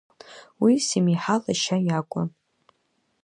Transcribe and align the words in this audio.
Уи 0.63 0.73
Семиҳа 0.87 1.35
лашьа 1.43 1.77
иакәын. 1.87 2.29